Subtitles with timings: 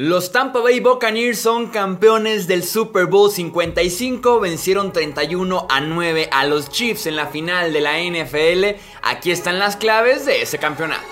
[0.00, 6.44] Los Tampa Bay Buccaneers son campeones del Super Bowl 55, vencieron 31 a 9 a
[6.44, 8.80] los Chiefs en la final de la NFL.
[9.02, 11.02] Aquí están las claves de ese campeonato.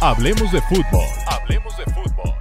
[0.00, 1.04] Hablemos de fútbol.
[1.26, 2.34] Hablemos de fútbol.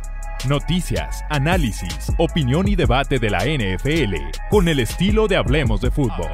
[0.48, 4.16] Noticias, análisis, opinión y debate de la NFL
[4.50, 6.32] con el estilo de Hablemos de fútbol.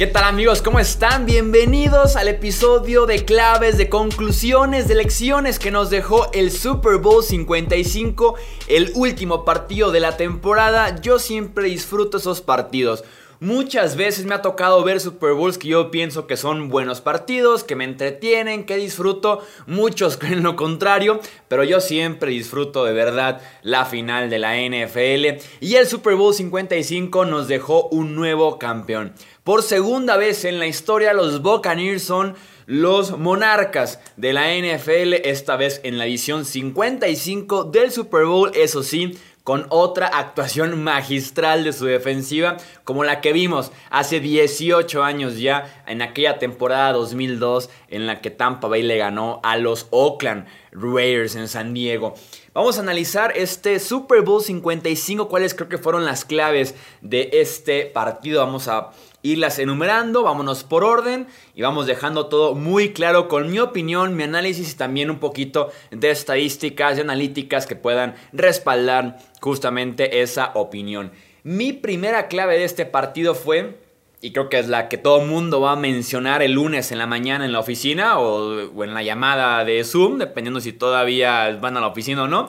[0.00, 0.62] ¿Qué tal amigos?
[0.62, 1.26] ¿Cómo están?
[1.26, 7.22] Bienvenidos al episodio de claves, de conclusiones, de lecciones que nos dejó el Super Bowl
[7.22, 8.34] 55,
[8.68, 11.02] el último partido de la temporada.
[11.02, 13.04] Yo siempre disfruto esos partidos.
[13.42, 17.64] Muchas veces me ha tocado ver Super Bowls que yo pienso que son buenos partidos,
[17.64, 19.42] que me entretienen, que disfruto.
[19.66, 25.42] Muchos creen lo contrario, pero yo siempre disfruto de verdad la final de la NFL.
[25.60, 29.14] Y el Super Bowl 55 nos dejó un nuevo campeón.
[29.50, 35.56] Por segunda vez en la historia, los Buccaneers son los monarcas de la NFL, esta
[35.56, 41.72] vez en la edición 55 del Super Bowl, eso sí con otra actuación magistral de
[41.72, 48.06] su defensiva, como la que vimos hace 18 años ya, en aquella temporada 2002, en
[48.06, 52.14] la que Tampa Bay le ganó a los Oakland Raiders en San Diego.
[52.52, 57.86] Vamos a analizar este Super Bowl 55, cuáles creo que fueron las claves de este
[57.86, 58.44] partido.
[58.44, 58.90] Vamos a
[59.22, 64.22] irlas enumerando, vámonos por orden y vamos dejando todo muy claro con mi opinión, mi
[64.22, 71.12] análisis y también un poquito de estadísticas y analíticas que puedan respaldar justamente esa opinión.
[71.42, 73.78] Mi primera clave de este partido fue,
[74.20, 77.06] y creo que es la que todo mundo va a mencionar el lunes en la
[77.06, 81.76] mañana en la oficina o, o en la llamada de Zoom, dependiendo si todavía van
[81.76, 82.48] a la oficina o no,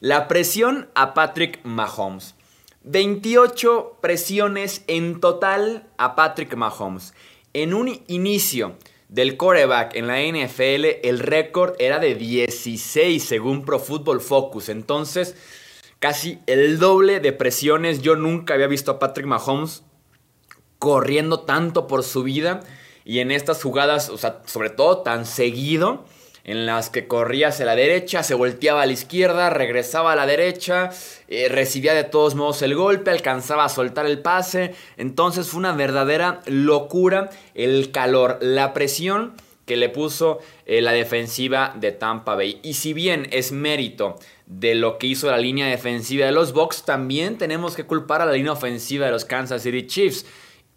[0.00, 2.34] la presión a Patrick Mahomes.
[2.84, 7.14] 28 presiones en total a Patrick Mahomes.
[7.52, 8.76] En un inicio
[9.08, 14.68] del coreback en la NFL, el récord era de 16 según Pro Football Focus.
[14.68, 15.36] Entonces,
[15.98, 18.02] casi el doble de presiones.
[18.02, 19.84] Yo nunca había visto a Patrick Mahomes
[20.78, 22.60] corriendo tanto por su vida.
[23.04, 26.04] Y en estas jugadas, o sea, sobre todo tan seguido
[26.44, 30.26] en las que corría hacia la derecha, se volteaba a la izquierda, regresaba a la
[30.26, 30.90] derecha,
[31.28, 34.74] eh, recibía de todos modos el golpe, alcanzaba a soltar el pase.
[34.96, 39.34] Entonces fue una verdadera locura el calor, la presión
[39.66, 42.58] que le puso eh, la defensiva de Tampa Bay.
[42.64, 46.84] Y si bien es mérito de lo que hizo la línea defensiva de los Bucks,
[46.84, 50.26] también tenemos que culpar a la línea ofensiva de los Kansas City Chiefs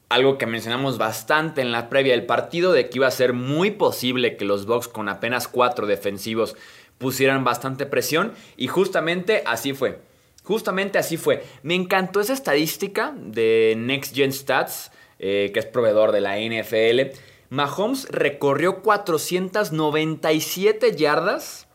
[0.09, 3.71] algo que mencionamos bastante en la previa del partido, de que iba a ser muy
[3.71, 6.55] posible que los Bucks con apenas cuatro defensivos
[6.97, 9.99] pusieran bastante presión y justamente así fue.
[10.44, 11.44] Justamente así fue.
[11.63, 17.17] Me encantó esa estadística de Next Gen Stats, eh, que es proveedor de la NFL.
[17.49, 21.67] Mahomes recorrió 497 yardas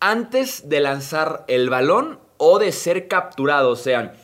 [0.00, 3.68] antes de lanzar el balón o de ser capturado.
[3.70, 4.14] O sea,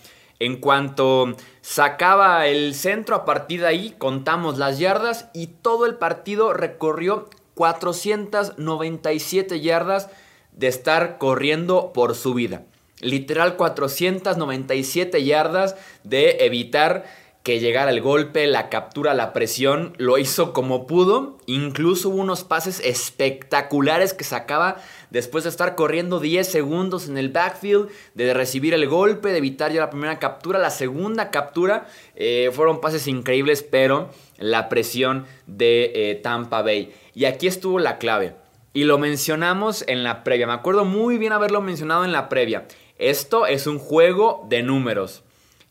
[0.40, 5.96] en cuanto sacaba el centro, a partir de ahí contamos las yardas y todo el
[5.96, 10.08] partido recorrió 497 yardas
[10.52, 12.62] de estar corriendo por su vida.
[13.00, 17.04] Literal 497 yardas de evitar
[17.48, 21.38] que llegara el golpe, la captura, la presión, lo hizo como pudo.
[21.46, 24.76] Incluso hubo unos pases espectaculares que sacaba
[25.08, 29.72] después de estar corriendo 10 segundos en el backfield, de recibir el golpe, de evitar
[29.72, 30.58] ya la primera captura.
[30.58, 31.86] La segunda captura
[32.16, 36.92] eh, fueron pases increíbles, pero la presión de eh, Tampa Bay.
[37.14, 38.34] Y aquí estuvo la clave.
[38.74, 40.46] Y lo mencionamos en la previa.
[40.46, 42.66] Me acuerdo muy bien haberlo mencionado en la previa.
[42.98, 45.22] Esto es un juego de números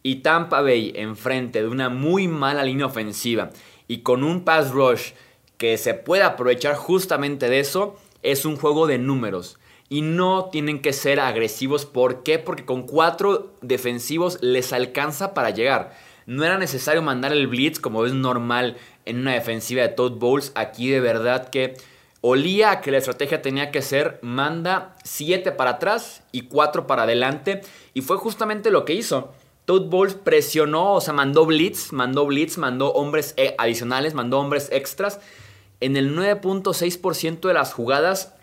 [0.03, 3.50] y Tampa Bay enfrente de una muy mala línea ofensiva
[3.88, 5.12] y con un pass rush
[5.58, 9.58] que se puede aprovechar justamente de eso, es un juego de números.
[9.90, 11.85] Y no tienen que ser agresivos.
[11.85, 12.40] ¿Por qué?
[12.40, 15.96] Porque con cuatro defensivos les alcanza para llegar.
[16.26, 20.52] No era necesario mandar el blitz como es normal en una defensiva de Todd Bowles.
[20.55, 21.76] Aquí de verdad que
[22.20, 27.61] olía que la estrategia tenía que ser manda 7 para atrás y 4 para adelante.
[27.94, 29.34] Y fue justamente lo que hizo.
[29.67, 34.69] Todd Bowles presionó, o sea, mandó blitz, mandó blitz, mandó hombres eh, adicionales, mandó hombres
[34.72, 35.19] extras.
[35.81, 38.34] En el 9.6% de las jugadas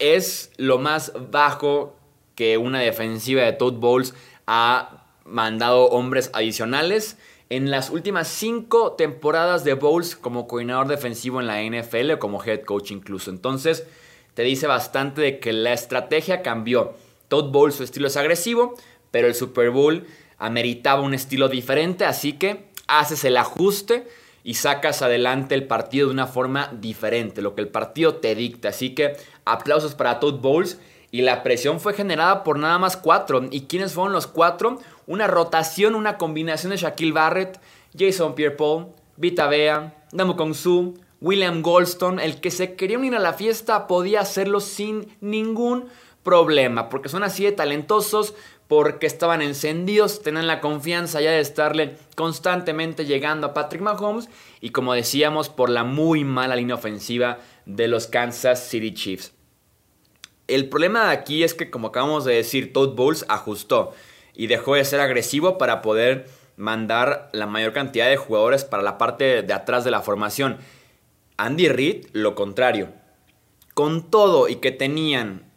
[0.00, 1.94] es lo más bajo
[2.34, 4.14] que una defensiva de Todd Bowles
[4.48, 7.18] ha mandado hombres adicionales.
[7.50, 12.62] En las últimas cinco temporadas de Bowles como coordinador defensivo en la NFL como head
[12.62, 13.30] coach incluso.
[13.30, 13.86] Entonces,
[14.34, 16.94] te dice bastante de que la estrategia cambió.
[17.28, 18.74] Todd Bowl su estilo es agresivo,
[19.12, 20.04] pero el Super Bowl
[20.38, 24.06] ameritaba un estilo diferente, así que haces el ajuste
[24.42, 28.68] y sacas adelante el partido de una forma diferente, lo que el partido te dicta.
[28.68, 30.78] Así que aplausos para Todd Bowles.
[31.10, 33.40] Y la presión fue generada por nada más cuatro.
[33.50, 34.80] ¿Y quiénes fueron los cuatro?
[35.06, 37.60] Una rotación, una combinación de Shaquille Barrett,
[37.96, 42.22] Jason Pierre-Paul, Vita Bea, Namu Su, William Goldstone.
[42.22, 45.88] El que se quería unir a la fiesta podía hacerlo sin ningún
[46.24, 48.34] problema, porque son así de talentosos,
[48.68, 54.28] porque estaban encendidos, tenían la confianza ya de estarle constantemente llegando a Patrick Mahomes
[54.60, 59.32] y como decíamos por la muy mala línea ofensiva de los Kansas City Chiefs.
[60.46, 63.92] El problema de aquí es que como acabamos de decir, Todd Bowles ajustó
[64.34, 66.26] y dejó de ser agresivo para poder
[66.56, 70.58] mandar la mayor cantidad de jugadores para la parte de atrás de la formación.
[71.36, 72.92] Andy Reid, lo contrario.
[73.74, 75.50] Con todo y que tenían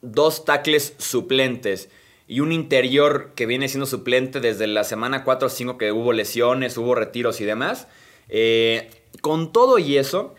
[0.00, 1.90] dos tackles suplentes,
[2.32, 6.14] y un interior que viene siendo suplente desde la semana 4 o 5 que hubo
[6.14, 7.88] lesiones, hubo retiros y demás.
[8.30, 8.88] Eh,
[9.20, 10.34] con todo y eso,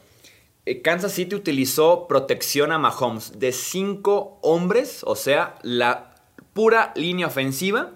[0.66, 6.16] eh, Kansas City utilizó protección a Mahomes de 5 hombres, o sea, la
[6.54, 7.92] pura línea ofensiva,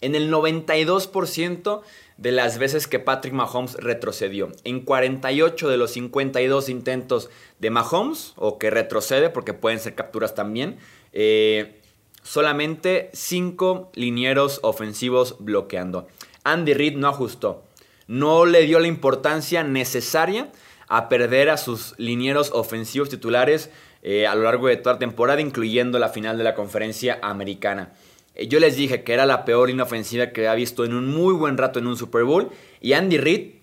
[0.00, 1.82] en el 92%
[2.16, 4.48] de las veces que Patrick Mahomes retrocedió.
[4.64, 7.28] En 48 de los 52 intentos
[7.58, 10.78] de Mahomes, o que retrocede, porque pueden ser capturas también,
[11.12, 11.77] eh,
[12.22, 16.08] solamente 5 linieros ofensivos bloqueando.
[16.44, 17.64] Andy Reid no ajustó.
[18.06, 20.50] No le dio la importancia necesaria
[20.88, 23.70] a perder a sus linieros ofensivos titulares
[24.02, 27.92] eh, a lo largo de toda la temporada, incluyendo la final de la conferencia americana.
[28.34, 31.08] Eh, yo les dije que era la peor línea ofensiva que había visto en un
[31.08, 32.50] muy buen rato en un Super Bowl.
[32.80, 33.54] Y Andy Reid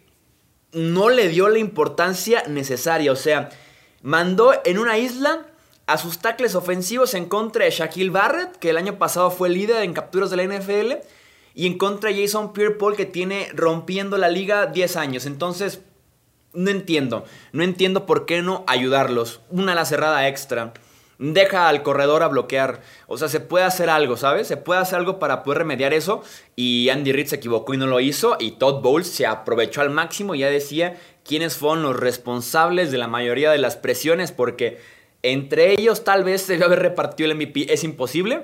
[0.74, 3.12] no le dio la importancia necesaria.
[3.12, 3.50] O sea,
[4.04, 5.48] mandó en una isla
[5.88, 9.84] a sus tackles ofensivos en contra de Shaquille Barrett, que el año pasado fue líder
[9.84, 10.94] en capturas de la NFL,
[11.54, 15.26] y en contra de Jason Pierre-Paul, que tiene rompiendo la liga 10 años.
[15.26, 15.82] Entonces,
[16.54, 17.26] no entiendo.
[17.52, 19.42] No entiendo por qué no ayudarlos.
[19.50, 20.74] Una la cerrada extra.
[21.18, 22.82] Deja al corredor a bloquear.
[23.08, 24.48] O sea, se puede hacer algo, ¿sabes?
[24.48, 26.24] Se puede hacer algo para poder remediar eso.
[26.58, 28.36] Y Andy Reid se equivocó y no lo hizo.
[28.40, 32.98] Y Todd Bowles se aprovechó al máximo y ya decía quiénes fueron los responsables de
[32.98, 34.34] la mayoría de las presiones.
[34.34, 34.80] Porque
[35.32, 38.44] entre ellos tal vez se debe haber repartido el MVP, es imposible.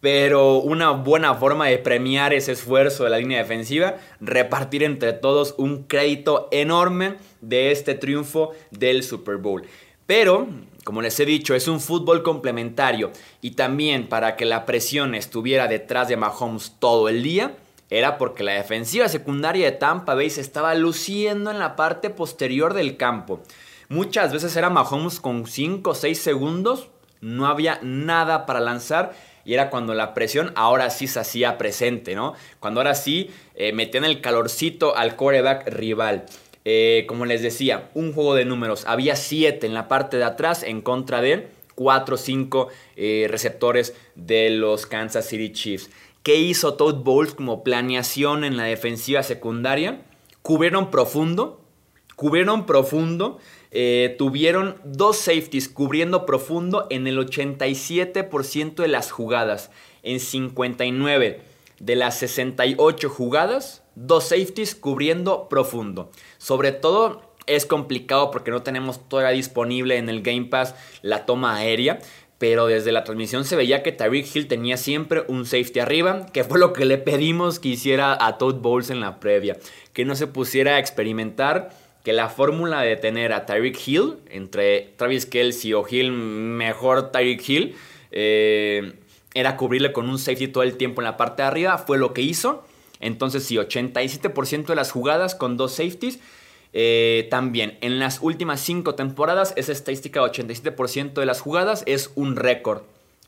[0.00, 5.54] Pero una buena forma de premiar ese esfuerzo de la línea defensiva, repartir entre todos
[5.56, 9.64] un crédito enorme de este triunfo del Super Bowl.
[10.06, 10.48] Pero,
[10.84, 13.10] como les he dicho, es un fútbol complementario
[13.40, 17.56] y también para que la presión estuviera detrás de Mahomes todo el día,
[17.88, 22.74] era porque la defensiva secundaria de Tampa Bay se estaba luciendo en la parte posterior
[22.74, 23.40] del campo.
[23.88, 26.88] Muchas veces era Mahomes con 5 o 6 segundos,
[27.20, 29.12] no había nada para lanzar
[29.44, 32.34] y era cuando la presión ahora sí se hacía presente, ¿no?
[32.58, 36.26] Cuando ahora sí eh, metían el calorcito al quarterback rival.
[36.64, 38.84] Eh, como les decía, un juego de números.
[38.86, 42.68] Había 7 en la parte de atrás en contra de 4 o 5
[43.28, 45.90] receptores de los Kansas City Chiefs.
[46.26, 50.00] ¿Qué hizo Todd Bowles como planeación en la defensiva secundaria?
[50.42, 51.60] Cubrieron profundo,
[52.16, 53.38] cubrieron profundo
[53.78, 59.70] eh, tuvieron dos safeties cubriendo profundo en el 87% de las jugadas.
[60.02, 61.42] En 59
[61.78, 66.10] de las 68 jugadas, dos safeties cubriendo profundo.
[66.38, 71.56] Sobre todo es complicado porque no tenemos todavía disponible en el Game Pass la toma
[71.56, 71.98] aérea.
[72.38, 76.44] Pero desde la transmisión se veía que Tyreek Hill tenía siempre un safety arriba, que
[76.44, 79.58] fue lo que le pedimos que hiciera a Todd Bowles en la previa.
[79.92, 81.70] Que no se pusiera a experimentar
[82.06, 87.48] que la fórmula de tener a Tyreek Hill, entre Travis Kelsey o Hill, mejor Tyreek
[87.48, 87.74] Hill,
[88.12, 88.92] eh,
[89.34, 92.14] era cubrirle con un safety todo el tiempo en la parte de arriba, fue lo
[92.14, 92.64] que hizo.
[93.00, 96.20] Entonces sí, 87% de las jugadas con dos safeties.
[96.72, 102.12] Eh, también en las últimas 5 temporadas, esa estadística de 87% de las jugadas es
[102.14, 102.82] un récord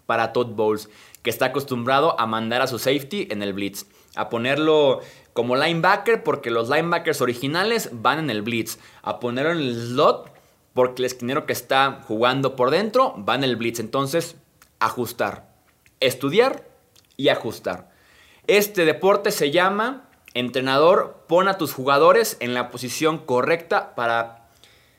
[0.06, 0.88] para Todd Bowles,
[1.24, 5.00] que está acostumbrado a mandar a su safety en el blitz, a ponerlo
[5.38, 8.80] como linebacker porque los linebackers originales van en el blitz.
[9.02, 10.32] A ponerlo en el slot
[10.74, 13.78] porque el esquinero que está jugando por dentro va en el blitz.
[13.78, 14.34] Entonces,
[14.80, 15.48] ajustar.
[16.00, 16.68] Estudiar
[17.16, 17.88] y ajustar.
[18.48, 24.48] Este deporte se llama entrenador, pon a tus jugadores en la posición correcta para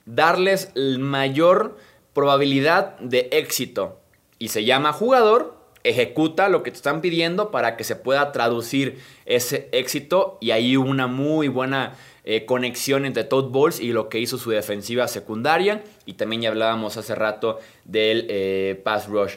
[0.05, 1.77] darles mayor
[2.13, 3.99] probabilidad de éxito.
[4.37, 8.99] Y se llama jugador, ejecuta lo que te están pidiendo para que se pueda traducir
[9.25, 11.95] ese éxito y ahí una muy buena
[12.25, 16.49] eh, conexión entre Todd Bowles y lo que hizo su defensiva secundaria y también ya
[16.49, 19.35] hablábamos hace rato del eh, pass rush.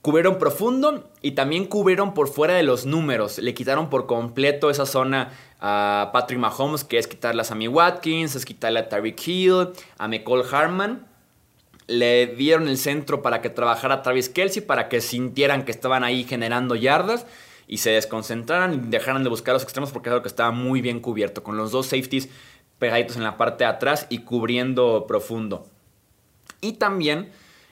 [0.00, 3.36] Cubrieron profundo y también cubrieron por fuera de los números.
[3.36, 8.34] Le quitaron por completo esa zona a Patrick Mahomes, que es quitarle a Sammy Watkins,
[8.34, 9.68] es quitarle a Tyreek Hill,
[9.98, 11.09] a McCall Harman
[11.90, 16.24] le dieron el centro para que trabajara Travis Kelsey, para que sintieran que estaban ahí
[16.24, 17.26] generando yardas
[17.66, 20.80] y se desconcentraran y dejaran de buscar los extremos porque es algo que estaba muy
[20.80, 22.28] bien cubierto, con los dos safeties
[22.78, 25.66] pegaditos en la parte de atrás y cubriendo profundo.
[26.60, 27.30] Y también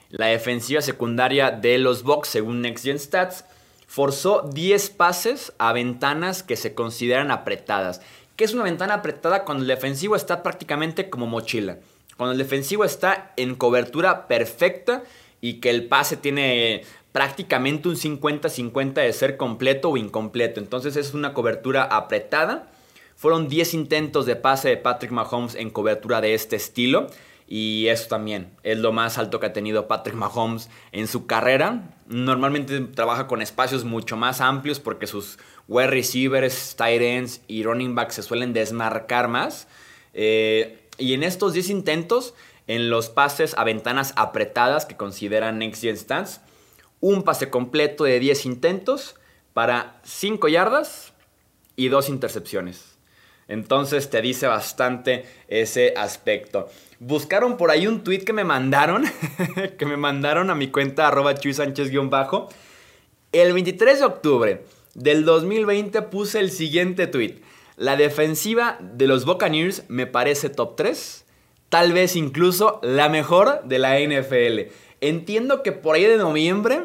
[0.09, 3.45] la defensiva secundaria de los Bucks, según Next Gen Stats,
[3.87, 8.01] forzó 10 pases a ventanas que se consideran apretadas.
[8.35, 11.77] ¿Qué es una ventana apretada cuando el defensivo está prácticamente como mochila?
[12.19, 15.03] Cuando el defensivo está en cobertura perfecta
[15.39, 16.81] y que el pase tiene
[17.13, 20.59] prácticamente un 50-50 de ser completo o incompleto.
[20.59, 22.67] Entonces es una cobertura apretada.
[23.15, 27.07] Fueron 10 intentos de pase de Patrick Mahomes en cobertura de este estilo.
[27.47, 31.89] Y eso también es lo más alto que ha tenido Patrick Mahomes en su carrera.
[32.07, 37.95] Normalmente trabaja con espacios mucho más amplios porque sus wide receivers, tight ends y running
[37.95, 39.69] backs se suelen desmarcar más.
[40.13, 42.33] Eh, y en estos 10 intentos,
[42.67, 46.41] en los pases a ventanas apretadas que consideran Next Gen Stats,
[46.99, 49.15] un pase completo de 10 intentos
[49.53, 51.13] para 5 yardas
[51.75, 52.97] y 2 intercepciones.
[53.47, 56.69] Entonces te dice bastante ese aspecto.
[56.99, 59.05] Buscaron por ahí un tweet que me mandaron,
[59.77, 62.49] que me mandaron a mi cuenta arroba chuy-bajo.
[63.31, 64.63] El 23 de octubre
[64.93, 67.41] del 2020 puse el siguiente tweet.
[67.79, 71.25] La defensiva de los Buccaneers me parece top 3.
[71.69, 74.73] Tal vez incluso la mejor de la NFL.
[74.99, 76.81] Entiendo que por ahí de noviembre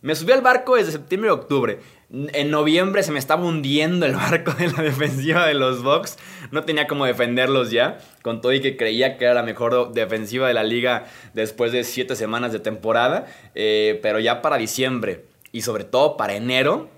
[0.00, 1.78] me subí al barco desde septiembre y octubre.
[2.10, 6.16] En noviembre se me estaba hundiendo el barco de la defensiva de los Bucks.
[6.50, 7.98] No tenía como defenderlos ya.
[8.22, 11.04] Con todo y que creía que era la mejor defensiva de la liga
[11.34, 13.26] después de 7 semanas de temporada.
[13.54, 16.88] Eh, pero ya para diciembre y sobre todo para enero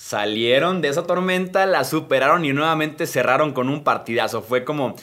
[0.00, 4.40] salieron de esa tormenta, la superaron y nuevamente cerraron con un partidazo.
[4.40, 4.96] Fue como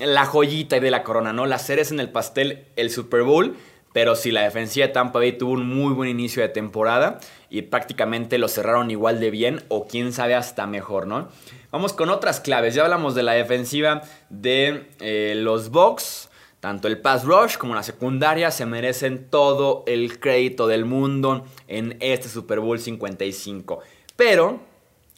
[0.00, 1.44] la joyita de la corona, ¿no?
[1.44, 3.56] Las ceres en el pastel, el Super Bowl.
[3.92, 7.62] Pero sí, la defensiva de Tampa Bay tuvo un muy buen inicio de temporada y
[7.62, 11.28] prácticamente lo cerraron igual de bien o quién sabe hasta mejor, ¿no?
[11.70, 12.74] Vamos con otras claves.
[12.74, 16.30] Ya hablamos de la defensiva de eh, los Bucks.
[16.60, 21.96] Tanto el pass rush como la secundaria se merecen todo el crédito del mundo en
[22.00, 23.80] este Super Bowl 55
[24.18, 24.58] pero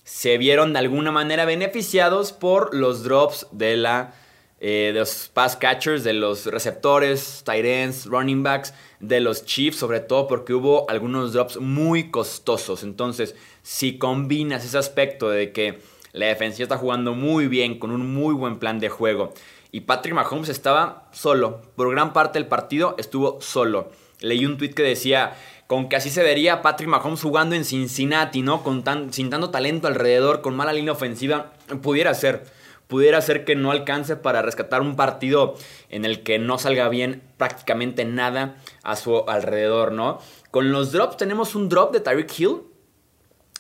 [0.04, 4.12] se vieron de alguna manera beneficiados por los drops de, la,
[4.60, 9.78] eh, de los pass catchers, de los receptores, tight ends, running backs, de los Chiefs,
[9.78, 12.82] sobre todo porque hubo algunos drops muy costosos.
[12.82, 15.78] Entonces, si combinas ese aspecto de que
[16.12, 19.32] la defensiva está jugando muy bien, con un muy buen plan de juego,
[19.72, 23.90] y Patrick Mahomes estaba solo, por gran parte del partido estuvo solo.
[24.20, 25.38] Leí un tweet que decía,
[25.70, 28.64] con que así se vería Patrick Mahomes jugando en Cincinnati, ¿no?
[28.64, 32.42] Con sin tanto talento alrededor, con mala línea ofensiva, pudiera ser.
[32.88, 35.54] Pudiera ser que no alcance para rescatar un partido
[35.88, 40.18] en el que no salga bien prácticamente nada a su alrededor, ¿no?
[40.50, 42.62] Con los drops tenemos un drop de Tyreek Hill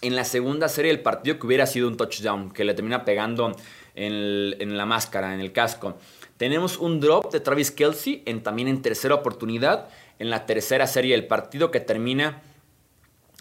[0.02, 3.52] en la segunda serie del partido que hubiera sido un touchdown, que le termina pegando
[3.94, 5.98] en, la máscara, en el casco.
[6.36, 11.26] Tenemos un drop de Travis Kelsey también en tercera oportunidad en la tercera serie del
[11.26, 12.42] partido que termina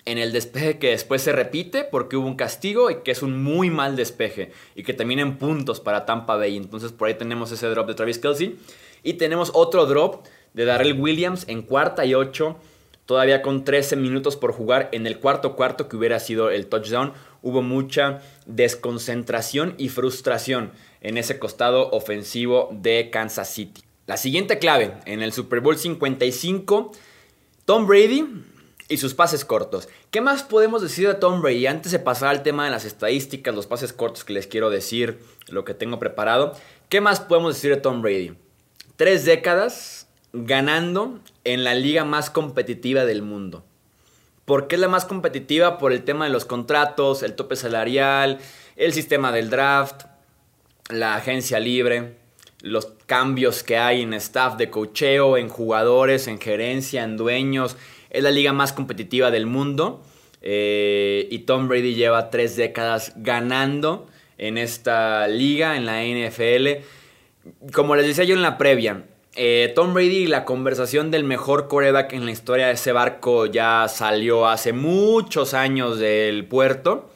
[0.05, 3.43] en el despeje que después se repite porque hubo un castigo y que es un
[3.43, 6.57] muy mal despeje y que termina en puntos para Tampa Bay.
[6.57, 8.57] Entonces por ahí tenemos ese drop de Travis Kelsey
[9.03, 12.57] y tenemos otro drop de Darrell Williams en cuarta y ocho,
[13.05, 17.13] todavía con 13 minutos por jugar en el cuarto cuarto que hubiera sido el touchdown.
[17.41, 23.83] Hubo mucha desconcentración y frustración en ese costado ofensivo de Kansas City.
[24.05, 26.91] La siguiente clave en el Super Bowl 55,
[27.65, 28.25] Tom Brady
[28.89, 29.87] y sus pases cortos.
[30.09, 31.67] ¿Qué más podemos decir de Tom Brady?
[31.67, 35.19] Antes de pasar al tema de las estadísticas, los pases cortos que les quiero decir,
[35.47, 36.53] lo que tengo preparado.
[36.89, 38.33] ¿Qué más podemos decir de Tom Brady?
[38.95, 43.63] Tres décadas ganando en la liga más competitiva del mundo.
[44.49, 45.77] ¿Por qué es la más competitiva?
[45.77, 48.39] Por el tema de los contratos, el tope salarial,
[48.77, 50.05] el sistema del draft,
[50.89, 52.17] la agencia libre
[52.61, 57.77] los cambios que hay en staff de cocheo, en jugadores, en gerencia, en dueños.
[58.09, 60.03] Es la liga más competitiva del mundo.
[60.41, 64.07] Eh, y Tom Brady lleva tres décadas ganando
[64.39, 66.83] en esta liga, en la NFL.
[67.71, 69.05] Como les decía yo en la previa,
[69.41, 73.87] Eh, Tom Brady, la conversación del mejor coreback en la historia de ese barco ya
[73.87, 77.09] salió hace muchos años del puerto.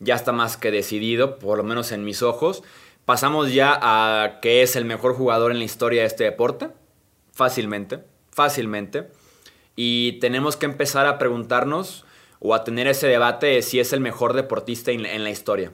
[0.00, 2.62] Ya está más que decidido, por lo menos en mis ojos.
[3.04, 6.68] Pasamos ya a que es el mejor jugador en la historia de este deporte.
[7.34, 7.98] Fácilmente,
[8.30, 9.08] fácilmente.
[9.74, 12.06] Y tenemos que empezar a preguntarnos
[12.38, 15.72] o a tener ese debate de si es el mejor deportista en la historia.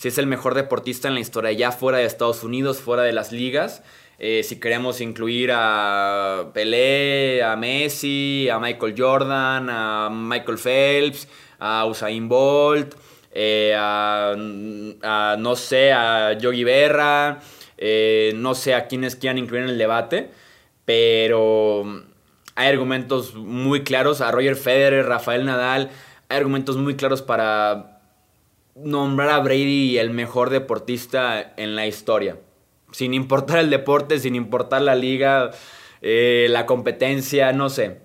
[0.00, 3.12] Si es el mejor deportista en la historia, ya fuera de Estados Unidos, fuera de
[3.12, 3.82] las ligas.
[4.18, 11.28] Eh, si queremos incluir a Pelé, a Messi, a Michael Jordan, a Michael Phelps,
[11.58, 12.94] a Usain Bolt,
[13.32, 14.34] eh, a,
[15.38, 17.40] no sé, a Yogi Berra,
[17.76, 20.30] eh, no sé a quiénes quieran incluir en el debate,
[20.86, 21.84] pero
[22.54, 25.90] hay argumentos muy claros, a Roger Federer, Rafael Nadal,
[26.30, 27.99] hay argumentos muy claros para
[28.74, 32.36] nombrar a Brady el mejor deportista en la historia.
[32.92, 35.50] Sin importar el deporte, sin importar la liga,
[36.02, 37.98] eh, la competencia, no sé.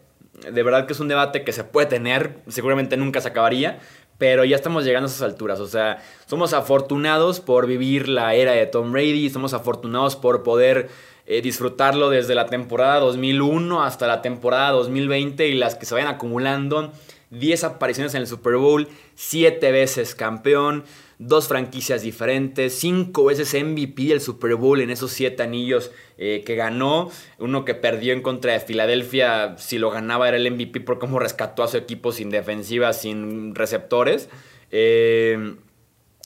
[0.52, 3.80] De verdad que es un debate que se puede tener, seguramente nunca se acabaría,
[4.18, 5.60] pero ya estamos llegando a esas alturas.
[5.60, 10.90] O sea, somos afortunados por vivir la era de Tom Brady, somos afortunados por poder
[11.26, 16.10] eh, disfrutarlo desde la temporada 2001 hasta la temporada 2020 y las que se vayan
[16.10, 16.92] acumulando.
[17.40, 20.84] 10 apariciones en el Super Bowl, 7 veces campeón,
[21.18, 26.56] dos franquicias diferentes, 5 veces MVP del Super Bowl en esos 7 anillos eh, que
[26.56, 31.00] ganó, uno que perdió en contra de Filadelfia, si lo ganaba era el MVP por
[31.00, 34.30] cómo rescató a su equipo sin defensiva, sin receptores.
[34.72, 35.56] Eh,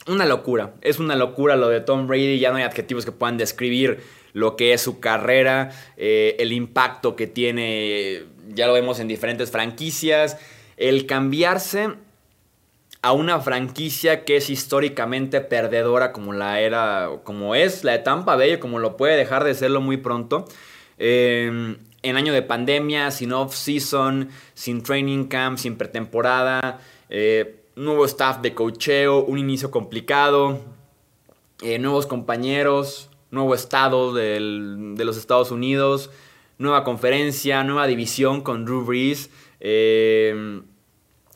[0.08, 3.38] una locura, es una locura lo de Tom Brady, ya no hay adjetivos que puedan
[3.38, 4.00] describir
[4.34, 9.52] lo que es su carrera, eh, el impacto que tiene, ya lo vemos en diferentes
[9.52, 10.38] franquicias,
[10.80, 11.94] el cambiarse
[13.02, 18.36] a una franquicia que es históricamente perdedora como la era, como es la de Tampa
[18.36, 20.46] Bay, como lo puede dejar de serlo muy pronto.
[20.98, 28.40] Em, en año de pandemia, sin off-season, sin training camp, sin pretemporada, eh, nuevo staff
[28.40, 30.60] de cocheo, un inicio complicado,
[31.62, 36.10] eh, nuevos compañeros, nuevo estado de los Estados Unidos,
[36.58, 39.30] nueva conferencia, nueva división con Drew Brees.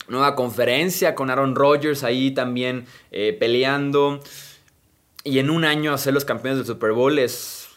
[0.08, 4.20] Nueva conferencia con Aaron Rodgers ahí también eh, peleando.
[5.24, 7.68] Y en un año hacer los campeones del Super Bowl es,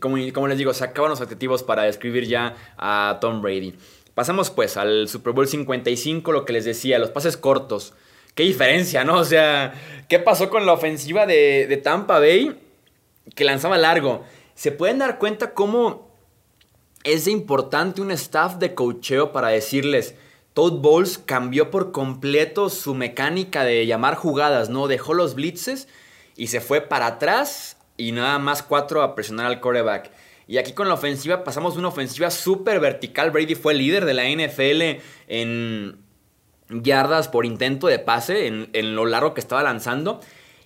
[0.00, 3.74] como, como les digo, se acaban los adjetivos para describir ya a Tom Brady.
[4.14, 7.94] Pasamos pues al Super Bowl 55, lo que les decía, los pases cortos.
[8.34, 9.18] Qué diferencia, ¿no?
[9.18, 9.74] O sea,
[10.08, 12.56] ¿qué pasó con la ofensiva de, de Tampa Bay?
[13.34, 14.24] Que lanzaba largo.
[14.54, 16.08] Se pueden dar cuenta cómo
[17.04, 20.14] es importante un staff de cocheo para decirles,
[20.58, 24.88] Todd Bowles cambió por completo su mecánica de llamar jugadas, ¿no?
[24.88, 25.86] Dejó los blitzes
[26.34, 30.10] y se fue para atrás y nada más cuatro a presionar al quarterback.
[30.48, 33.30] Y aquí con la ofensiva pasamos una ofensiva súper vertical.
[33.30, 35.96] Brady fue líder de la NFL en
[36.70, 40.18] yardas por intento de pase, en lo largo que estaba lanzando.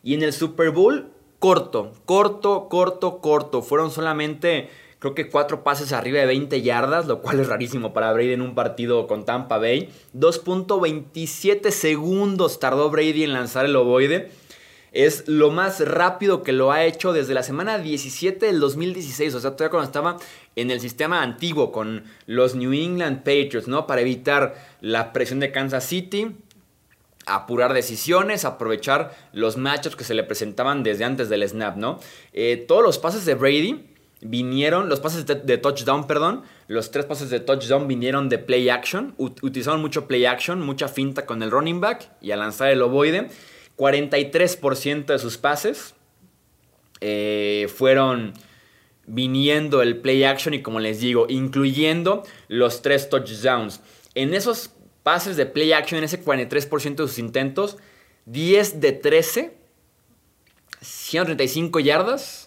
[0.03, 3.61] Y en el Super Bowl, corto, corto, corto, corto.
[3.61, 4.71] Fueron solamente
[5.03, 8.41] creo que cuatro pases arriba de 20 yardas, lo cual es rarísimo para Brady en
[8.41, 9.91] un partido con Tampa Bay.
[10.17, 14.31] 2.27 segundos tardó Brady en lanzar el ovoide.
[14.93, 19.41] Es lo más rápido que lo ha hecho desde la semana 17 del 2016, o
[19.41, 20.19] sea, todavía cuando estaba
[20.55, 23.89] en el sistema antiguo con los New England Patriots, ¿no?
[23.89, 26.37] Para evitar la presión de Kansas City,
[27.27, 31.99] apurar decisiones, aprovechar los matchups que se le presentaban desde antes del snap, ¿no?
[32.33, 33.92] Eh, todos los pases de Brady
[34.23, 39.15] vinieron, los pases de, touchdown, perdón, los tres pases de touchdown vinieron de play action,
[39.19, 43.29] utilizaron mucho play action, mucha finta con el running back y al lanzar el ovoide.
[43.77, 45.95] 43% de sus pases
[47.01, 48.33] eh, fueron
[49.07, 53.81] viniendo el play action y como les digo, incluyendo los tres touchdowns.
[54.15, 54.71] En esos
[55.03, 57.77] pases de play action, en ese 43% de sus intentos,
[58.27, 59.57] 10 de 13,
[60.81, 62.42] 135 yardas,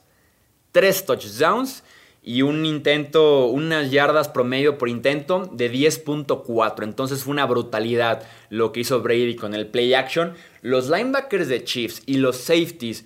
[0.76, 1.84] tres touchdowns
[2.22, 6.84] y un intento, unas yardas promedio por intento de 10.4.
[6.84, 10.34] Entonces fue una brutalidad lo que hizo Brady con el play action.
[10.62, 13.06] Los linebackers de Chiefs y los safeties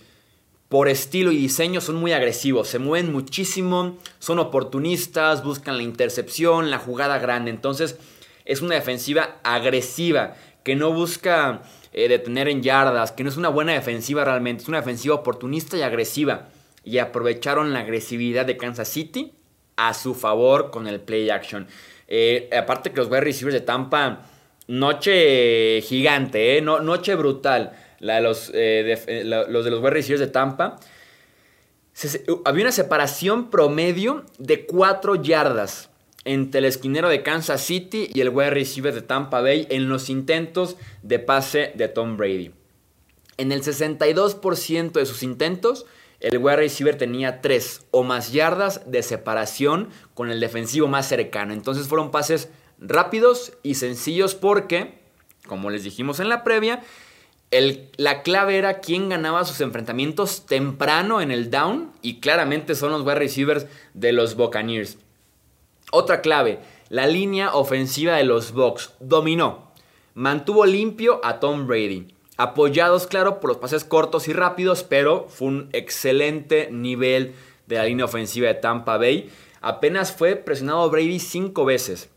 [0.67, 6.71] por estilo y diseño son muy agresivos, se mueven muchísimo, son oportunistas, buscan la intercepción,
[6.71, 7.51] la jugada grande.
[7.51, 7.99] Entonces
[8.45, 11.61] es una defensiva agresiva que no busca
[11.93, 15.77] eh, detener en yardas, que no es una buena defensiva realmente, es una defensiva oportunista
[15.77, 16.49] y agresiva
[16.83, 19.33] y aprovecharon la agresividad de Kansas City
[19.75, 21.67] a su favor con el play action.
[22.07, 24.25] Eh, aparte que los wide receivers de Tampa,
[24.67, 27.73] noche gigante, eh, noche brutal.
[27.99, 30.79] De los, eh, los de los wide receivers de Tampa.
[32.45, 35.89] había una separación promedio de 4 yardas
[36.25, 40.09] entre el esquinero de Kansas City y el wide receiver de Tampa Bay en los
[40.09, 42.51] intentos de pase de Tom Brady.
[43.37, 45.85] En el 62% de sus intentos,
[46.19, 51.53] el wide receiver tenía 3 o más yardas de separación con el defensivo más cercano.
[51.53, 54.99] Entonces fueron pases rápidos y sencillos porque,
[55.47, 56.83] como les dijimos en la previa,
[57.97, 63.01] la clave era quién ganaba sus enfrentamientos temprano en el down y claramente son los
[63.01, 64.97] wide receivers de los Buccaneers.
[65.91, 69.71] Otra clave, la línea ofensiva de los Bucks dominó,
[70.13, 72.13] mantuvo limpio a Tom Brady.
[72.41, 77.35] Apoyados, claro, por los pases cortos y rápidos, pero fue un excelente nivel
[77.67, 79.29] de la línea ofensiva de Tampa Bay.
[79.59, 82.09] Apenas fue presionado Brady cinco veces.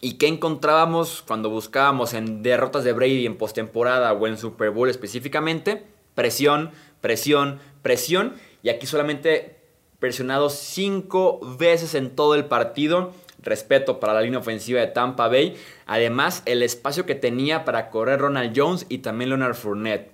[0.00, 4.88] ¿Y qué encontrábamos cuando buscábamos en derrotas de Brady en postemporada o en Super Bowl
[4.88, 5.84] específicamente?
[6.14, 6.70] Presión,
[7.02, 8.32] presión, presión.
[8.62, 9.58] Y aquí solamente
[9.98, 13.12] presionado cinco veces en todo el partido.
[13.40, 15.56] Respeto para la línea ofensiva de Tampa Bay.
[15.86, 20.12] Además, el espacio que tenía para correr Ronald Jones y también Leonard Fournette.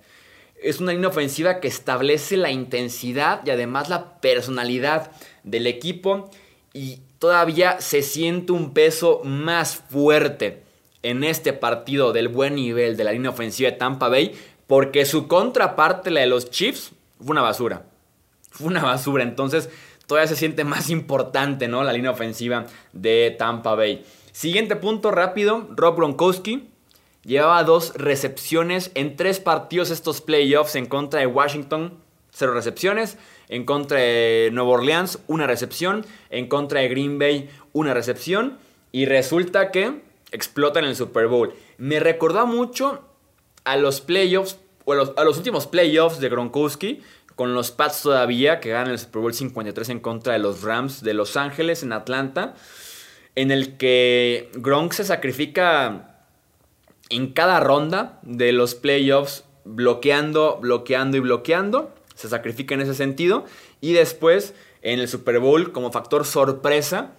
[0.61, 5.11] Es una línea ofensiva que establece la intensidad y además la personalidad
[5.43, 6.29] del equipo.
[6.73, 10.63] Y todavía se siente un peso más fuerte
[11.05, 14.33] en este partido del buen nivel de la línea ofensiva de Tampa Bay,
[14.65, 17.85] porque su contraparte, la de los Chiefs, fue una basura.
[18.49, 19.69] Fue una basura, entonces
[20.07, 21.83] todavía se siente más importante, ¿no?
[21.83, 24.05] La línea ofensiva de Tampa Bay.
[24.31, 26.69] Siguiente punto rápido, Rob Gronkowski
[27.23, 31.97] llevaba dos recepciones en tres partidos estos playoffs en contra de Washington,
[32.31, 33.17] cero recepciones.
[33.47, 36.05] En contra de Nueva Orleans, una recepción.
[36.29, 38.57] En contra de Green Bay, una recepción.
[38.91, 41.53] Y resulta que explota en el Super Bowl.
[41.77, 43.01] Me recordó mucho
[43.63, 47.01] a los playoffs, o a los, últimos playoffs de Gronkowski,
[47.35, 51.01] con los Pats todavía, que ganan el Super Bowl 53 en contra de los Rams
[51.01, 52.55] de Los Ángeles en Atlanta,
[53.35, 56.23] en el que Gronk se sacrifica
[57.09, 63.45] en cada ronda de los playoffs, bloqueando, bloqueando y bloqueando se sacrifica en ese sentido.
[63.81, 67.11] Y después, en el Super Bowl, como factor sorpresa,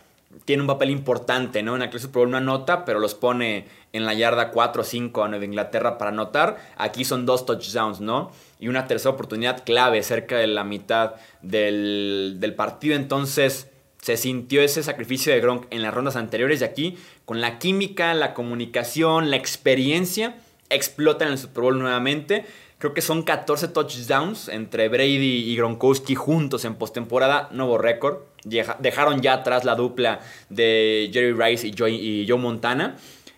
[0.45, 1.77] tiene un papel importante, ¿no?
[1.77, 5.25] En aquel Super Bowl no anota, pero los pone en la yarda 4 o 5
[5.25, 6.57] a Nueva Inglaterra para anotar.
[6.77, 8.31] Aquí son dos touchdowns, ¿no?
[8.61, 12.97] Y una tercera oportunidad clave cerca de la mitad del, del partido.
[12.97, 13.69] Entonces
[14.03, 18.15] se sintió ese sacrificio de Gronk en las rondas anteriores y aquí con la química,
[18.15, 20.37] la comunicación, la experiencia,
[20.71, 22.45] explota en el Super Bowl nuevamente.
[22.79, 28.19] Creo que son 14 touchdowns entre Brady y Gronkowski juntos en postemporada, nuevo récord.
[28.45, 32.97] Dejaron ya atrás la dupla de Jerry Rice y Joe, Montana.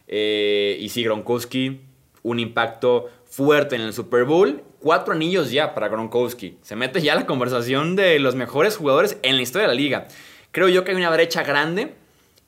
[0.09, 1.81] Eh, y sí, Gronkowski,
[2.25, 4.61] un impacto fuerte en el Super Bowl.
[4.81, 6.59] Cuatro anillos ya para Gronkowski.
[6.63, 10.09] Se mete ya la conversación de los mejores jugadores en la historia de la liga.
[10.51, 11.95] Creo yo que hay una brecha grande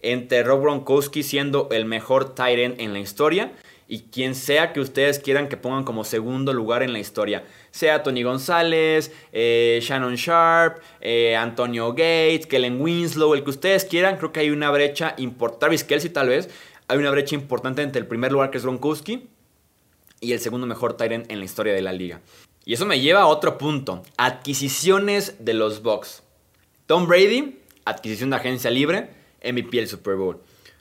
[0.03, 3.53] entre Rob Gronkowski siendo el mejor tight end en la historia
[3.91, 7.43] y quien sea que ustedes quieran que pongan como segundo lugar en la historia.
[7.73, 14.17] Sea Tony González, eh, Shannon Sharp, eh, Antonio Gates, Kellen Winslow, el que ustedes quieran.
[14.17, 15.59] Creo que hay una brecha importante.
[15.59, 16.49] Travis Kelsey tal vez.
[16.87, 19.29] Hay una brecha importante entre el primer lugar que es Gronkowski
[20.21, 22.21] y el segundo mejor Tyrant en la historia de la liga.
[22.65, 24.05] Y eso me lleva a otro punto.
[24.17, 26.23] Adquisiciones de los Bucks.
[26.87, 29.11] Tom Brady, adquisición de agencia libre,
[29.43, 30.41] MVP del Super Bowl.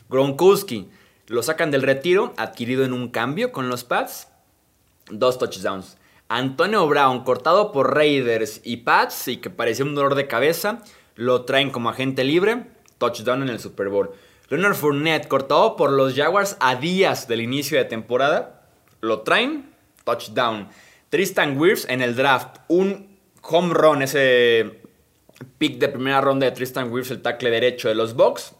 [0.09, 0.89] Gronkowski,
[1.29, 4.27] lo sacan del retiro, adquirido en un cambio con los Pats.
[5.11, 5.97] Dos touchdowns.
[6.27, 10.79] Antonio Brown, cortado por Raiders y Pats y que parecía un dolor de cabeza,
[11.15, 12.65] lo traen como agente libre.
[12.97, 14.09] Touchdown en el Super Bowl.
[14.49, 18.63] Leonard Fournette, cortado por los Jaguars a días del inicio de temporada,
[18.99, 19.69] lo traen.
[20.05, 20.67] Touchdown.
[21.09, 22.57] Tristan Wirfs en el draft.
[22.67, 24.81] Un home run, ese
[25.59, 28.55] pick de primera ronda de Tristan Wirfs, el tackle derecho de los Bucks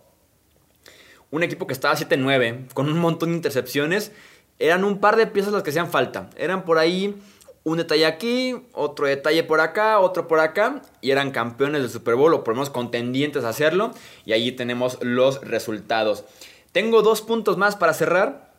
[1.32, 4.12] un equipo que estaba 7-9, con un montón de intercepciones.
[4.58, 6.30] Eran un par de piezas las que hacían falta.
[6.36, 7.16] Eran por ahí
[7.64, 10.82] un detalle aquí, otro detalle por acá, otro por acá.
[11.02, 13.92] Y eran campeones del Super Bowl, o por lo menos contendientes a hacerlo.
[14.26, 16.26] Y allí tenemos los resultados.
[16.72, 18.54] Tengo dos puntos más para cerrar.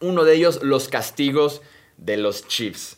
[0.00, 1.62] Uno de ellos, los castigos
[1.96, 2.96] de los Chiefs.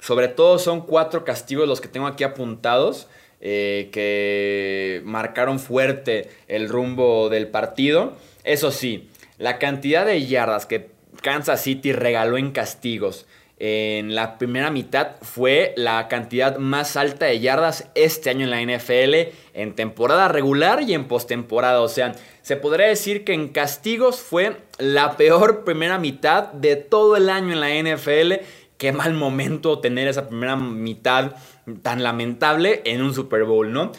[0.00, 3.08] Sobre todo son cuatro castigos los que tengo aquí apuntados.
[3.40, 8.16] Eh, que marcaron fuerte el rumbo del partido.
[8.42, 10.88] Eso sí, la cantidad de yardas que
[11.22, 13.26] Kansas City regaló en castigos
[13.60, 18.62] en la primera mitad fue la cantidad más alta de yardas este año en la
[18.62, 21.80] NFL en temporada regular y en postemporada.
[21.80, 27.16] O sea, se podría decir que en castigos fue la peor primera mitad de todo
[27.16, 28.44] el año en la NFL
[28.78, 31.36] qué mal momento tener esa primera mitad
[31.82, 33.92] tan lamentable en un Super Bowl, ¿no?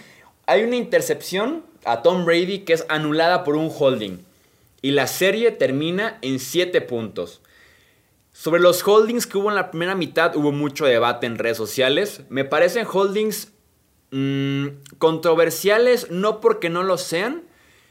[0.48, 4.20] Hay una intercepción a Tom Brady que es anulada por un holding.
[4.82, 7.42] Y la serie termina en 7 puntos.
[8.32, 12.22] Sobre los holdings que hubo en la primera mitad hubo mucho debate en redes sociales.
[12.30, 13.52] Me parecen holdings
[14.12, 17.44] mm, controversiales no porque no lo sean,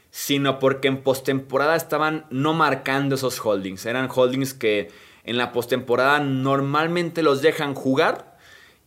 [0.09, 3.85] sino porque en postemporada estaban no marcando esos holdings.
[3.85, 4.89] Eran holdings que
[5.29, 8.35] en la postemporada normalmente los dejan jugar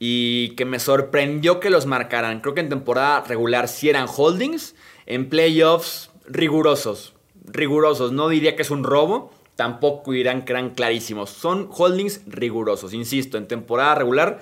[0.00, 2.40] y que me sorprendió que los marcaran.
[2.40, 4.74] Creo que en temporada regular sí eran holdings,
[5.06, 8.10] en playoffs rigurosos, rigurosos.
[8.10, 11.30] No diría que es un robo, tampoco dirán que eran clarísimos.
[11.30, 14.40] Son holdings rigurosos, insisto, en temporada regular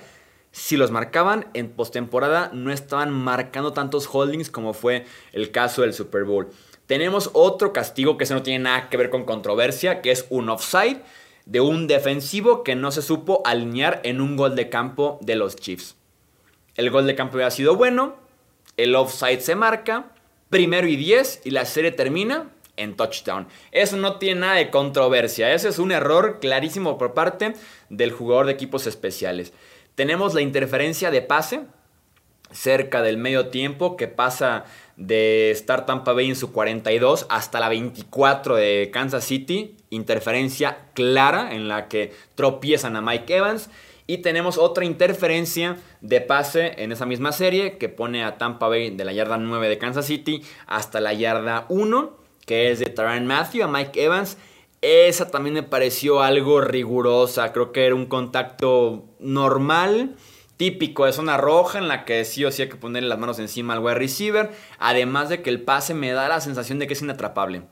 [0.52, 5.92] si los marcaban, en postemporada no estaban marcando tantos holdings como fue el caso del
[5.92, 6.48] Super Bowl.
[6.86, 10.48] Tenemos otro castigo que eso no tiene nada que ver con controversia, que es un
[10.48, 11.02] offside
[11.50, 15.56] de un defensivo que no se supo alinear en un gol de campo de los
[15.56, 15.96] Chiefs.
[16.76, 18.14] El gol de campo había sido bueno,
[18.76, 20.12] el offside se marca,
[20.48, 23.48] primero y 10 y la serie termina en touchdown.
[23.72, 27.54] Eso no tiene nada de controversia, ese es un error clarísimo por parte
[27.88, 29.52] del jugador de equipos especiales.
[29.96, 31.62] Tenemos la interferencia de pase
[32.52, 34.64] cerca del medio tiempo que pasa
[34.96, 39.76] de estar Tampa Bay en su 42 hasta la 24 de Kansas City.
[39.88, 43.70] Interferencia clara en la que tropiezan a Mike Evans.
[44.06, 48.90] Y tenemos otra interferencia de pase en esa misma serie que pone a Tampa Bay
[48.90, 53.26] de la yarda 9 de Kansas City hasta la yarda 1, que es de Taran
[53.26, 54.36] Matthew a Mike Evans.
[54.82, 57.52] Esa también me pareció algo rigurosa.
[57.52, 60.16] Creo que era un contacto normal
[60.60, 63.38] típico de zona roja en la que sí o sí hay que ponerle las manos
[63.38, 64.50] encima al wide receiver.
[64.78, 67.62] Además de que el pase me da la sensación de que es inatrapable.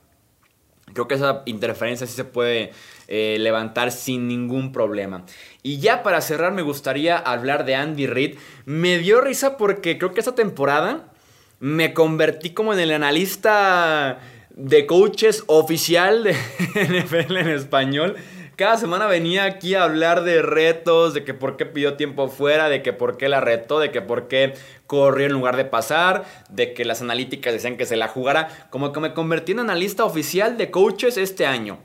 [0.95, 2.73] Creo que esa interferencia sí se puede
[3.07, 5.27] eh, levantar sin ningún problema.
[5.63, 8.39] Y ya para cerrar me gustaría hablar de Andy Reid.
[8.65, 11.13] Me dio risa porque creo que esta temporada
[11.61, 16.33] me convertí como en el analista de coaches oficial de
[16.75, 18.17] NFL en español
[18.59, 22.69] cada semana venía aquí a hablar de retos, de que por qué pidió tiempo fuera,
[22.69, 24.55] de que por qué la retó, de que por qué
[24.89, 28.69] corrió en lugar de pasar, de que las analíticas decían que se la jugara.
[28.71, 31.79] Como que me convertí en analista oficial de coaches este año.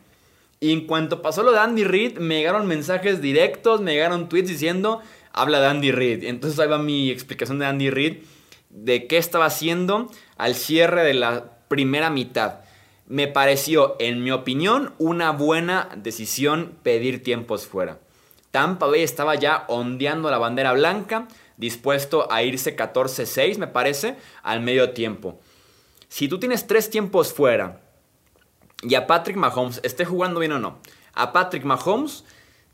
[0.60, 4.50] Y en cuanto pasó lo de Andy Reid, me llegaron mensajes directos, me llegaron tweets
[4.50, 5.00] diciendo,
[5.32, 6.24] habla de Andy Reid.
[6.24, 8.24] Entonces ahí va mi explicación de Andy Reid,
[8.72, 12.64] de qué estaba haciendo al cierre de la primera mitad
[13.08, 18.00] me pareció, en mi opinión, una buena decisión pedir tiempos fuera.
[18.52, 24.62] Tampa Bay estaba ya ondeando la bandera blanca, dispuesto a irse 14-6, me parece, al
[24.62, 25.40] medio tiempo.
[26.08, 27.82] Si tú tienes tres tiempos fuera
[28.82, 30.78] y a Patrick Mahomes esté jugando bien o no,
[31.14, 32.24] a Patrick Mahomes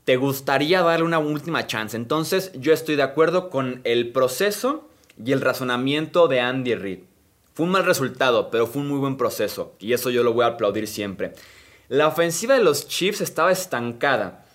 [0.04, 1.96] te gustaría darle una última chance.
[1.96, 4.90] Entonces yo estoy de acuerdo con el proceso
[5.24, 7.09] y el razonamiento de Andy Reid.
[7.60, 9.74] Fue un mal resultado, pero fue un muy buen proceso.
[9.80, 11.34] Y eso yo lo voy a aplaudir siempre.
[11.90, 14.46] La ofensiva de los Chiefs estaba estancada.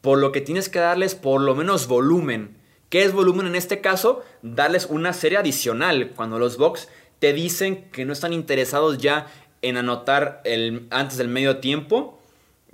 [0.00, 2.56] Por lo que tienes que darles por lo menos volumen.
[2.88, 4.24] ¿Qué es volumen en este caso?
[4.40, 6.12] Darles una serie adicional.
[6.16, 9.26] Cuando los Bucks te dicen que no están interesados ya
[9.60, 10.42] en anotar
[10.88, 12.18] antes del medio tiempo.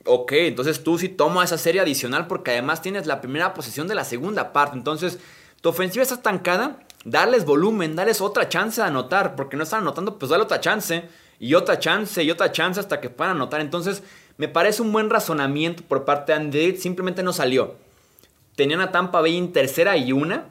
[0.05, 3.97] Ok, entonces tú sí toma esa serie adicional porque además tienes la primera posición de
[3.97, 4.77] la segunda parte.
[4.77, 5.19] Entonces,
[5.61, 10.19] tu ofensiva está estancada darles volumen, darles otra chance de anotar, porque no están anotando,
[10.19, 11.09] pues dale otra chance,
[11.39, 13.61] y otra chance, y otra chance hasta que puedan anotar.
[13.61, 14.03] Entonces,
[14.37, 17.77] me parece un buen razonamiento por parte de Andy, simplemente no salió.
[18.57, 20.47] Tenían a Tampa Bay en tercera y una.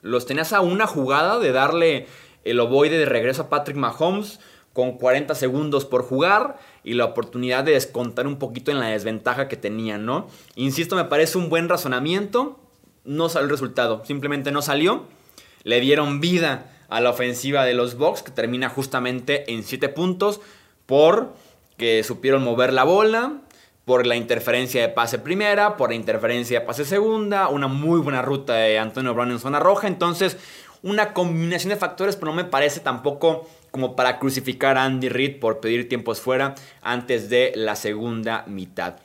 [0.00, 2.06] Los tenías a una jugada de darle
[2.44, 4.40] el ovoide de regreso a Patrick Mahomes
[4.72, 9.48] con 40 segundos por jugar y la oportunidad de descontar un poquito en la desventaja
[9.48, 10.28] que tenían, ¿no?
[10.56, 12.58] Insisto, me parece un buen razonamiento.
[13.04, 15.04] No salió el resultado, simplemente no salió
[15.64, 20.40] le dieron vida a la ofensiva de los Bucks, que termina justamente en 7 puntos,
[20.86, 21.34] por
[21.76, 23.40] que supieron mover la bola,
[23.84, 28.22] por la interferencia de pase primera, por la interferencia de pase segunda, una muy buena
[28.22, 29.88] ruta de Antonio Brown en zona roja.
[29.88, 30.38] Entonces,
[30.82, 35.40] una combinación de factores, pero no me parece tampoco como para crucificar a Andy Reid
[35.40, 38.96] por pedir tiempos fuera antes de la segunda mitad.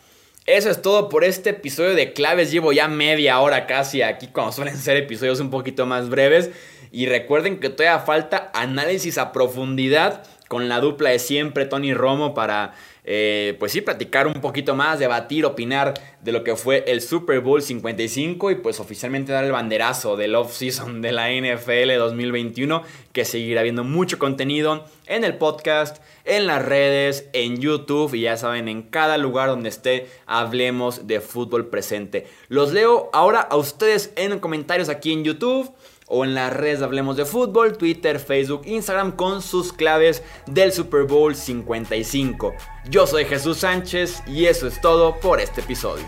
[0.50, 2.50] Eso es todo por este episodio de claves.
[2.50, 6.50] Llevo ya media hora casi aquí cuando suelen ser episodios un poquito más breves.
[6.92, 12.34] Y recuerden que todavía falta análisis a profundidad con la dupla de siempre, Tony Romo,
[12.34, 12.74] para,
[13.12, 17.40] eh, pues sí, platicar un poquito más, debatir, opinar de lo que fue el Super
[17.40, 23.26] Bowl 55 y pues oficialmente dar el banderazo del off-season de la NFL 2021, que
[23.26, 28.68] seguirá viendo mucho contenido en el podcast, en las redes, en YouTube y ya saben,
[28.68, 32.28] en cada lugar donde esté, hablemos de fútbol presente.
[32.48, 35.74] Los leo ahora a ustedes en comentarios aquí en YouTube
[36.10, 41.04] o en las redes Hablemos de Fútbol, Twitter, Facebook, Instagram con sus claves del Super
[41.04, 42.54] Bowl 55.
[42.90, 46.06] Yo soy Jesús Sánchez y eso es todo por este episodio.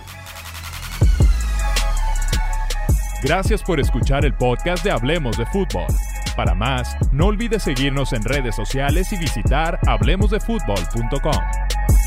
[3.24, 5.86] Gracias por escuchar el podcast de Hablemos de Fútbol.
[6.36, 12.01] Para más, no olvides seguirnos en redes sociales y visitar hablemosdefutbol.com.